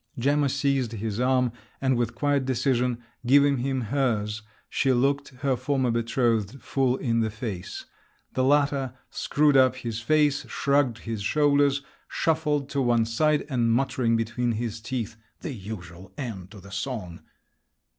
[0.17, 5.91] Gemma seized his arm, and with quiet decision, giving him hers, she looked her former
[5.91, 7.85] betrothed full in the face….
[8.33, 14.15] The latter screwed up his face, shrugged his shoulders, shuffled to one side, and muttering
[14.15, 17.19] between his teeth, "The usual end to the song!"